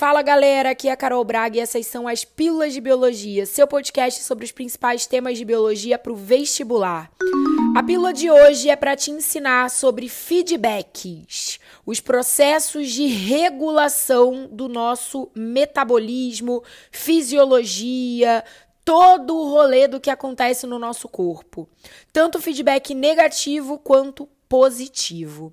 Fala 0.00 0.22
galera, 0.22 0.70
aqui 0.70 0.88
é 0.88 0.92
a 0.92 0.96
Carol 0.96 1.22
Braga 1.22 1.58
e 1.58 1.60
essas 1.60 1.86
são 1.86 2.08
as 2.08 2.24
Pílulas 2.24 2.72
de 2.72 2.80
Biologia, 2.80 3.44
seu 3.44 3.66
podcast 3.66 4.22
sobre 4.22 4.46
os 4.46 4.50
principais 4.50 5.06
temas 5.06 5.36
de 5.36 5.44
biologia 5.44 5.98
para 5.98 6.10
o 6.10 6.16
vestibular. 6.16 7.12
A 7.76 7.82
pílula 7.82 8.10
de 8.10 8.30
hoje 8.30 8.70
é 8.70 8.76
para 8.76 8.96
te 8.96 9.10
ensinar 9.10 9.68
sobre 9.68 10.08
feedbacks, 10.08 11.60
os 11.84 12.00
processos 12.00 12.88
de 12.88 13.08
regulação 13.08 14.48
do 14.50 14.70
nosso 14.70 15.30
metabolismo, 15.34 16.64
fisiologia, 16.90 18.42
todo 18.82 19.36
o 19.36 19.50
rolê 19.50 19.86
do 19.86 20.00
que 20.00 20.08
acontece 20.08 20.66
no 20.66 20.78
nosso 20.78 21.10
corpo. 21.10 21.68
Tanto 22.10 22.40
feedback 22.40 22.94
negativo 22.94 23.78
quanto 23.78 24.26
positivo. 24.48 25.52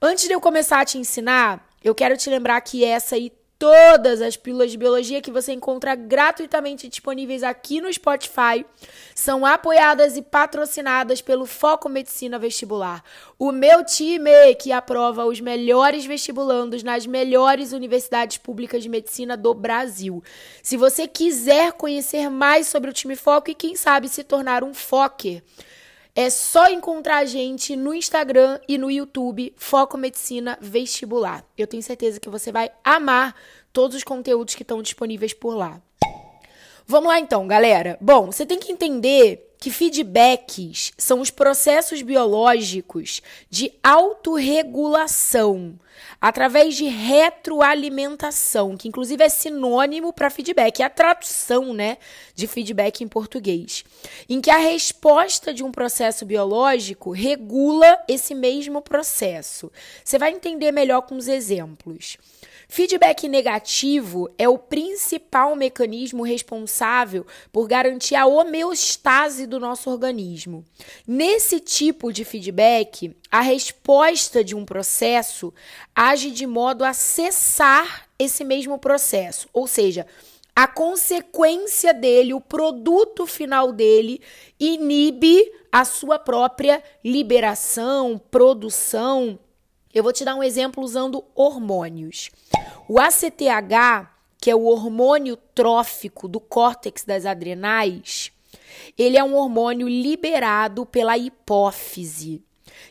Antes 0.00 0.24
de 0.24 0.32
eu 0.32 0.40
começar 0.40 0.80
a 0.80 0.84
te 0.86 0.96
ensinar, 0.96 1.68
eu 1.84 1.94
quero 1.94 2.16
te 2.16 2.30
lembrar 2.30 2.58
que 2.62 2.82
essa 2.82 3.18
e 3.18 3.30
todas 3.62 4.20
as 4.20 4.36
pílulas 4.36 4.72
de 4.72 4.76
biologia 4.76 5.22
que 5.22 5.30
você 5.30 5.52
encontra 5.52 5.94
gratuitamente 5.94 6.88
disponíveis 6.88 7.44
aqui 7.44 7.80
no 7.80 7.92
Spotify 7.92 8.66
são 9.14 9.46
apoiadas 9.46 10.16
e 10.16 10.22
patrocinadas 10.22 11.22
pelo 11.22 11.46
Foco 11.46 11.88
Medicina 11.88 12.40
Vestibular, 12.40 13.04
o 13.38 13.52
meu 13.52 13.84
time 13.84 14.52
que 14.56 14.72
aprova 14.72 15.24
os 15.26 15.40
melhores 15.40 16.04
vestibulandos 16.04 16.82
nas 16.82 17.06
melhores 17.06 17.70
universidades 17.70 18.36
públicas 18.36 18.82
de 18.82 18.88
medicina 18.88 19.36
do 19.36 19.54
Brasil. 19.54 20.24
Se 20.60 20.76
você 20.76 21.06
quiser 21.06 21.70
conhecer 21.70 22.28
mais 22.28 22.66
sobre 22.66 22.90
o 22.90 22.92
time 22.92 23.14
Foco 23.14 23.48
e 23.48 23.54
quem 23.54 23.76
sabe 23.76 24.08
se 24.08 24.24
tornar 24.24 24.64
um 24.64 24.74
Focker, 24.74 25.40
é 26.14 26.28
só 26.28 26.68
encontrar 26.68 27.18
a 27.18 27.24
gente 27.24 27.74
no 27.74 27.94
Instagram 27.94 28.60
e 28.68 28.76
no 28.76 28.90
YouTube, 28.90 29.52
Foco 29.56 29.96
Medicina 29.96 30.58
Vestibular. 30.60 31.44
Eu 31.56 31.66
tenho 31.66 31.82
certeza 31.82 32.20
que 32.20 32.28
você 32.28 32.52
vai 32.52 32.70
amar 32.84 33.34
todos 33.72 33.96
os 33.96 34.04
conteúdos 34.04 34.54
que 34.54 34.62
estão 34.62 34.82
disponíveis 34.82 35.32
por 35.32 35.54
lá. 35.54 35.80
Vamos 36.86 37.08
lá 37.08 37.18
então, 37.18 37.46
galera. 37.46 37.96
Bom, 38.00 38.30
você 38.30 38.44
tem 38.44 38.58
que 38.58 38.72
entender 38.72 39.51
que 39.62 39.70
feedbacks 39.70 40.92
são 40.98 41.20
os 41.20 41.30
processos 41.30 42.02
biológicos 42.02 43.22
de 43.48 43.72
autorregulação 43.80 45.78
através 46.20 46.74
de 46.74 46.86
retroalimentação, 46.86 48.76
que 48.76 48.88
inclusive 48.88 49.22
é 49.22 49.28
sinônimo 49.28 50.12
para 50.12 50.30
feedback, 50.30 50.80
é 50.80 50.84
a 50.84 50.90
tradução, 50.90 51.72
né, 51.72 51.98
de 52.34 52.48
feedback 52.48 53.04
em 53.04 53.08
português, 53.08 53.84
em 54.28 54.40
que 54.40 54.50
a 54.50 54.58
resposta 54.58 55.54
de 55.54 55.62
um 55.62 55.70
processo 55.70 56.26
biológico 56.26 57.12
regula 57.12 58.00
esse 58.08 58.34
mesmo 58.34 58.82
processo. 58.82 59.70
Você 60.04 60.18
vai 60.18 60.32
entender 60.32 60.72
melhor 60.72 61.02
com 61.02 61.16
os 61.16 61.28
exemplos. 61.28 62.18
Feedback 62.68 63.28
negativo 63.28 64.30
é 64.38 64.48
o 64.48 64.56
principal 64.56 65.54
mecanismo 65.54 66.22
responsável 66.22 67.26
por 67.52 67.68
garantir 67.68 68.14
a 68.14 68.24
homeostase 68.24 69.46
do 69.52 69.60
nosso 69.60 69.90
organismo. 69.90 70.64
Nesse 71.06 71.60
tipo 71.60 72.10
de 72.10 72.24
feedback, 72.24 73.14
a 73.30 73.42
resposta 73.42 74.42
de 74.42 74.54
um 74.54 74.64
processo 74.64 75.52
age 75.94 76.30
de 76.30 76.46
modo 76.46 76.84
a 76.84 76.94
cessar 76.94 78.08
esse 78.18 78.44
mesmo 78.44 78.78
processo, 78.78 79.48
ou 79.52 79.66
seja, 79.66 80.06
a 80.56 80.66
consequência 80.66 81.92
dele, 81.92 82.32
o 82.32 82.40
produto 82.40 83.26
final 83.26 83.72
dele, 83.72 84.22
inibe 84.58 85.52
a 85.70 85.84
sua 85.84 86.18
própria 86.18 86.82
liberação, 87.04 88.20
produção. 88.30 89.38
Eu 89.92 90.02
vou 90.02 90.12
te 90.12 90.24
dar 90.24 90.34
um 90.34 90.42
exemplo 90.42 90.82
usando 90.82 91.24
hormônios. 91.34 92.30
O 92.88 92.98
ACTH, 92.98 94.08
que 94.38 94.50
é 94.50 94.54
o 94.54 94.64
hormônio 94.64 95.36
trófico 95.54 96.26
do 96.26 96.40
córtex 96.40 97.04
das 97.04 97.26
adrenais, 97.26 98.31
ele 98.96 99.16
é 99.16 99.24
um 99.24 99.34
hormônio 99.34 99.88
liberado 99.88 100.84
pela 100.86 101.16
hipófise, 101.18 102.42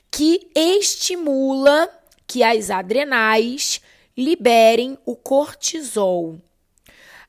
que 0.09 0.50
estimula 0.56 1.90
que 2.28 2.44
as 2.44 2.69
adrenais 2.69 3.81
liberem 4.18 4.97
o 5.06 5.16
cortisol. 5.16 6.38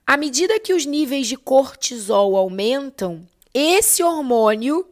À 0.06 0.16
medida 0.16 0.58
que 0.60 0.74
os 0.74 0.84
níveis 0.84 1.26
de 1.26 1.36
cortisol 1.36 2.36
aumentam, 2.36 3.26
esse 3.54 4.02
hormônio 4.02 4.86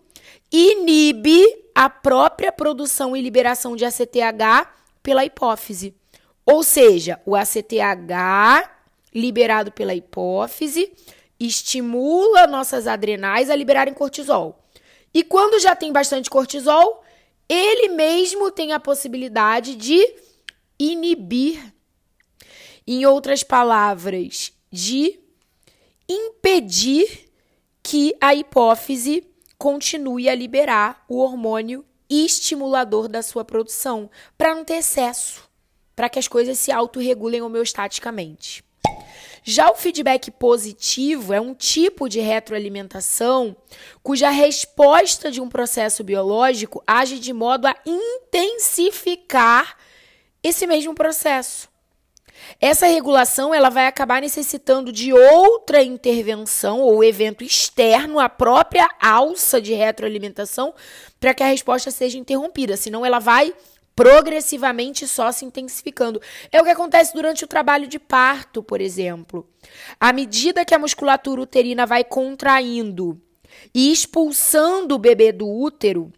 inibe 0.52 1.44
a 1.74 1.88
própria 1.88 2.52
produção 2.52 3.16
e 3.16 3.20
liberação 3.20 3.76
de 3.76 3.84
ACTH 3.84 4.68
pela 5.02 5.24
hipófise. 5.24 5.94
Ou 6.44 6.62
seja, 6.62 7.20
o 7.24 7.34
ACTH 7.36 8.68
liberado 9.14 9.72
pela 9.72 9.94
hipófise 9.94 10.92
estimula 11.40 12.46
nossas 12.46 12.86
adrenais 12.86 13.48
a 13.48 13.56
liberarem 13.56 13.94
cortisol. 13.94 14.62
E 15.12 15.24
quando 15.24 15.58
já 15.58 15.74
tem 15.74 15.92
bastante 15.92 16.28
cortisol, 16.28 17.02
ele 17.48 17.88
mesmo 17.88 18.50
tem 18.50 18.72
a 18.72 18.78
possibilidade 18.78 19.74
de 19.74 20.14
inibir, 20.78 21.74
em 22.86 23.06
outras 23.06 23.42
palavras, 23.42 24.52
de 24.70 25.18
impedir 26.08 27.30
que 27.82 28.14
a 28.20 28.34
hipófise 28.34 29.26
continue 29.58 30.28
a 30.28 30.34
liberar 30.34 31.04
o 31.08 31.18
hormônio 31.18 31.84
estimulador 32.08 33.08
da 33.08 33.22
sua 33.22 33.44
produção, 33.44 34.10
para 34.36 34.54
não 34.54 34.64
ter 34.64 34.74
excesso 34.74 35.50
para 36.00 36.08
que 36.08 36.18
as 36.18 36.26
coisas 36.26 36.58
se 36.58 36.72
autorregulem 36.72 37.42
homeostaticamente. 37.42 38.64
Já 39.42 39.70
o 39.70 39.74
feedback 39.74 40.30
positivo 40.30 41.32
é 41.32 41.40
um 41.40 41.54
tipo 41.54 42.08
de 42.08 42.20
retroalimentação 42.20 43.56
cuja 44.02 44.30
resposta 44.30 45.30
de 45.30 45.40
um 45.40 45.48
processo 45.48 46.04
biológico 46.04 46.82
age 46.86 47.18
de 47.18 47.32
modo 47.32 47.66
a 47.66 47.74
intensificar 47.86 49.76
esse 50.42 50.66
mesmo 50.66 50.94
processo. 50.94 51.68
Essa 52.60 52.86
regulação 52.86 53.54
ela 53.54 53.68
vai 53.68 53.86
acabar 53.86 54.20
necessitando 54.20 54.92
de 54.92 55.12
outra 55.12 55.82
intervenção 55.82 56.80
ou 56.80 57.04
evento 57.04 57.44
externo 57.44 58.18
à 58.18 58.28
própria 58.28 58.88
alça 59.00 59.60
de 59.60 59.74
retroalimentação 59.74 60.74
para 61.18 61.34
que 61.34 61.42
a 61.42 61.46
resposta 61.46 61.90
seja 61.90 62.18
interrompida, 62.18 62.76
senão 62.76 63.04
ela 63.04 63.18
vai 63.18 63.54
progressivamente 63.94 65.06
só 65.06 65.30
se 65.32 65.44
intensificando. 65.44 66.20
É 66.50 66.60
o 66.60 66.64
que 66.64 66.70
acontece 66.70 67.12
durante 67.14 67.44
o 67.44 67.48
trabalho 67.48 67.86
de 67.86 67.98
parto, 67.98 68.62
por 68.62 68.80
exemplo. 68.80 69.48
À 69.98 70.12
medida 70.12 70.64
que 70.64 70.74
a 70.74 70.78
musculatura 70.78 71.40
uterina 71.40 71.86
vai 71.86 72.04
contraindo 72.04 73.20
e 73.74 73.92
expulsando 73.92 74.94
o 74.94 74.98
bebê 74.98 75.32
do 75.32 75.48
útero, 75.48 76.12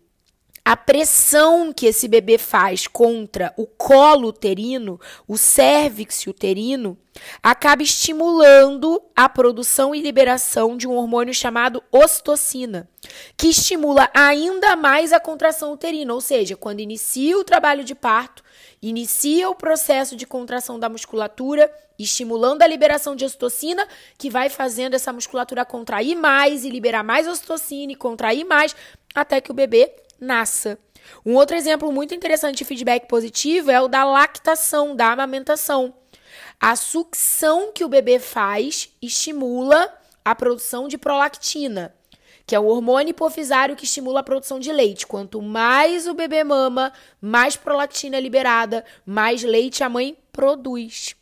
a 0.65 0.77
pressão 0.77 1.73
que 1.73 1.87
esse 1.87 2.07
bebê 2.07 2.39
faz 2.39 2.87
contra 2.87 3.53
o 3.57 3.67
colo 3.67 4.29
uterino, 4.29 5.01
o 5.27 5.37
cérvix 5.37 6.25
uterino, 6.27 6.97
acaba 7.43 7.83
estimulando 7.83 9.03
a 9.15 9.29
produção 9.29 9.93
e 9.93 10.01
liberação 10.01 10.77
de 10.77 10.87
um 10.87 10.95
hormônio 10.95 11.35
chamado 11.35 11.83
ocitocina, 11.91 12.89
que 13.37 13.49
estimula 13.49 14.09
ainda 14.15 14.77
mais 14.77 15.13
a 15.13 15.19
contração 15.19 15.73
uterina, 15.73 16.15
ou 16.15 16.21
seja, 16.21 16.57
quando 16.57 16.79
inicia 16.79 17.37
o 17.37 17.45
trabalho 17.45 17.83
de 17.83 17.95
parto, 17.95 18.45
inicia 18.81 19.51
o 19.51 19.57
processo 19.57 20.15
de 20.15 20.27
contração 20.27 20.79
da 20.79 20.89
musculatura, 20.89 21.73
estimulando 21.99 22.63
a 22.63 22.67
liberação 22.67 23.17
de 23.17 23.25
ocitocina, 23.25 23.87
que 24.17 24.31
vai 24.31 24.49
fazendo 24.49 24.95
essa 24.95 25.13
musculatura 25.13 25.65
contrair 25.65 26.17
mais 26.17 26.65
e 26.65 26.71
liberar 26.71 27.03
mais 27.03 27.27
ocitocina 27.27 27.93
e 27.93 27.97
contrair 27.97 28.45
mais, 28.45 28.75
até 29.15 29.41
que 29.41 29.51
o 29.51 29.55
bebê 29.55 29.93
nasça. 30.23 30.79
Um 31.27 31.35
outro 31.35 31.57
exemplo 31.57 31.91
muito 31.93 32.15
interessante 32.15 32.59
de 32.59 32.65
feedback 32.65 33.07
positivo 33.09 33.71
é 33.71 33.81
o 33.81 33.89
da 33.89 34.05
lactação, 34.05 34.95
da 34.95 35.13
amamentação. 35.13 35.95
A 36.61 36.77
sucção 36.77 37.73
que 37.73 37.85
o 37.85 37.89
bebê 37.89 38.19
faz 38.19 38.91
estimula 39.03 39.93
a 40.25 40.35
produção 40.35 40.87
de 40.87 40.97
prolactina, 40.97 41.93
que 42.47 42.55
é 42.55 42.61
o 42.61 42.67
hormônio 42.67 43.11
hipofisário 43.11 43.75
que 43.75 43.85
estimula 43.85 44.21
a 44.21 44.23
produção 44.23 44.61
de 44.61 44.73
leite. 44.73 45.07
Quanto 45.07 45.43
mais 45.43 46.07
o 46.07 46.15
bebê 46.15 46.45
mama, 46.45 46.93
mais 47.21 47.57
prolactina 47.57 48.17
é 48.17 48.21
liberada, 48.21 48.85
mais 49.05 49.43
leite 49.43 49.83
a 49.83 49.89
mãe 49.89 50.17
produz. 50.33 51.17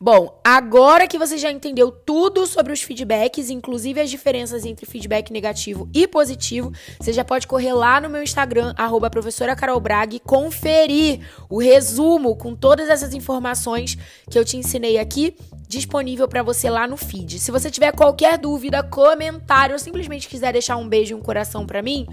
Bom, 0.00 0.40
agora 0.44 1.06
que 1.06 1.18
você 1.18 1.38
já 1.38 1.50
entendeu 1.50 1.90
tudo 1.90 2.46
sobre 2.46 2.72
os 2.72 2.82
feedbacks, 2.82 3.50
inclusive 3.50 4.00
as 4.00 4.10
diferenças 4.10 4.64
entre 4.64 4.84
feedback 4.84 5.32
negativo 5.32 5.88
e 5.94 6.06
positivo, 6.06 6.72
você 7.00 7.12
já 7.12 7.24
pode 7.24 7.46
correr 7.46 7.72
lá 7.72 8.00
no 8.00 8.10
meu 8.10 8.22
Instagram, 8.22 8.74
arroba 8.76 9.08
professora 9.08 9.56
Carol 9.56 9.80
Braga, 9.80 10.14
e 10.14 10.20
conferir 10.20 11.20
o 11.48 11.58
resumo 11.58 12.36
com 12.36 12.54
todas 12.54 12.88
essas 12.88 13.14
informações 13.14 13.96
que 14.30 14.38
eu 14.38 14.44
te 14.44 14.56
ensinei 14.56 14.98
aqui, 14.98 15.34
disponível 15.68 16.28
para 16.28 16.42
você 16.42 16.68
lá 16.68 16.86
no 16.86 16.96
feed. 16.96 17.38
Se 17.38 17.50
você 17.50 17.70
tiver 17.70 17.92
qualquer 17.92 18.38
dúvida, 18.38 18.82
comentário, 18.82 19.72
ou 19.72 19.78
simplesmente 19.78 20.28
quiser 20.28 20.52
deixar 20.52 20.76
um 20.76 20.88
beijo 20.88 21.12
e 21.12 21.18
um 21.18 21.22
coração 21.22 21.66
para 21.66 21.82
mim, 21.82 22.06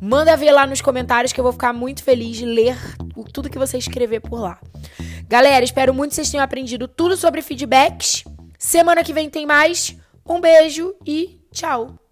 manda 0.00 0.36
ver 0.36 0.52
lá 0.52 0.66
nos 0.66 0.80
comentários 0.80 1.32
que 1.32 1.40
eu 1.40 1.44
vou 1.44 1.52
ficar 1.52 1.72
muito 1.72 2.02
feliz 2.02 2.36
de 2.36 2.44
ler 2.44 2.76
tudo 3.32 3.48
que 3.48 3.58
você 3.58 3.78
escrever 3.78 4.20
por 4.20 4.40
lá. 4.40 4.58
Galera, 5.28 5.62
espero 5.62 5.92
muito 5.92 6.10
que 6.10 6.16
vocês 6.16 6.30
tenham 6.30 6.42
aprendido 6.42 6.88
tudo 6.88 7.14
sobre 7.14 7.42
feedbacks. 7.42 8.24
Semana 8.58 9.04
que 9.04 9.12
vem 9.12 9.28
tem 9.28 9.44
mais. 9.44 9.94
Um 10.26 10.40
beijo 10.40 10.94
e 11.06 11.38
tchau! 11.52 12.07